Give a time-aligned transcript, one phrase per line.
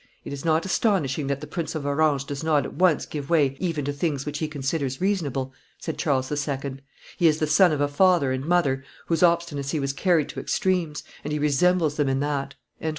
[0.25, 3.55] "It is not astonishing that the Prince of Orange does not at once give way
[3.59, 6.77] even to things which he considers reasonable," said Charles II.,
[7.17, 11.03] "he is the son of a father and mother whose obstinacy was carried to extremes;
[11.23, 12.55] and he resembles them in that."